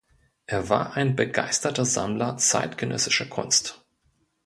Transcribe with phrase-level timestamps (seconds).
[0.47, 3.85] Er war ein begeisterter Sammler zeitgenössischer Kunst.